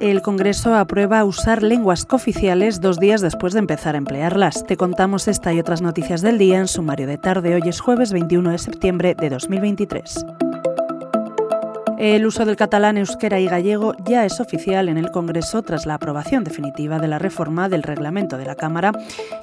[0.00, 4.64] el Congreso aprueba usar lenguas cooficiales dos días después de empezar a emplearlas.
[4.64, 7.54] Te contamos esta y otras noticias del día en sumario de tarde.
[7.54, 10.24] Hoy es jueves 21 de septiembre de 2023.
[11.98, 15.94] El uso del catalán, euskera y gallego ya es oficial en el Congreso tras la
[15.94, 18.92] aprobación definitiva de la reforma del reglamento de la Cámara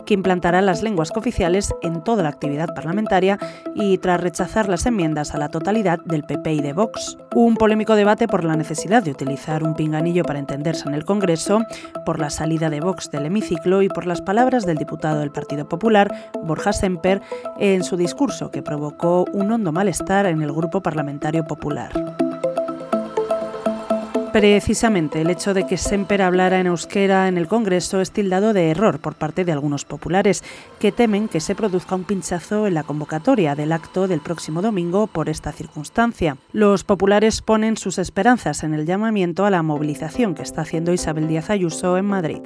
[0.06, 3.38] que implantará las lenguas cooficiales en toda la actividad parlamentaria
[3.74, 7.18] y tras rechazar las enmiendas a la totalidad del PP y de Vox.
[7.34, 11.60] Un polémico debate por la necesidad de utilizar un pinganillo para entenderse en el Congreso,
[12.06, 15.68] por la salida de Vox del hemiciclo y por las palabras del diputado del Partido
[15.68, 17.22] Popular, Borja Semper,
[17.60, 22.15] en su discurso que provocó un hondo malestar en el Grupo Parlamentario Popular.
[24.36, 28.70] Precisamente el hecho de que Semper hablara en euskera en el Congreso es tildado de
[28.70, 30.44] error por parte de algunos populares,
[30.78, 35.08] que temen que se produzca un pinchazo en la convocatoria del acto del próximo domingo
[35.08, 36.36] por esta circunstancia.
[36.52, 41.30] Los populares ponen sus esperanzas en el llamamiento a la movilización que está haciendo Isabel
[41.30, 42.42] Díaz Ayuso en Madrid.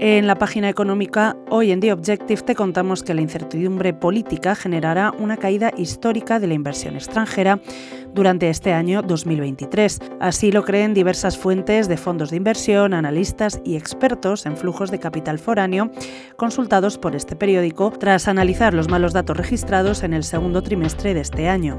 [0.00, 5.12] En la página económica, hoy en The Objective te contamos que la incertidumbre política generará
[5.18, 7.58] una caída histórica de la inversión extranjera
[8.14, 9.98] durante este año 2023.
[10.20, 15.00] Así lo creen diversas fuentes de fondos de inversión, analistas y expertos en flujos de
[15.00, 15.90] capital foráneo
[16.36, 21.22] consultados por este periódico tras analizar los malos datos registrados en el segundo trimestre de
[21.22, 21.76] este año.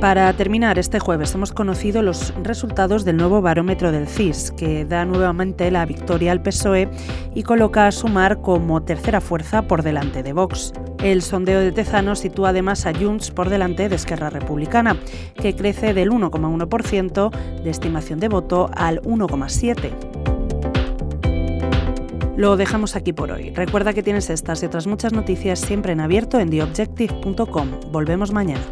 [0.00, 5.04] Para terminar, este jueves hemos conocido los resultados del nuevo barómetro del CIS, que da
[5.04, 6.88] nuevamente la victoria al PSOE
[7.34, 10.72] y coloca a Sumar como tercera fuerza por delante de Vox.
[11.02, 14.96] El sondeo de Tezano sitúa además a Junts por delante de Esquerra Republicana,
[15.34, 17.30] que crece del 1,1%
[17.62, 19.90] de estimación de voto al 1,7%.
[22.38, 23.50] Lo dejamos aquí por hoy.
[23.50, 27.68] Recuerda que tienes estas y otras muchas noticias siempre en abierto en theobjective.com.
[27.92, 28.62] Volvemos mañana.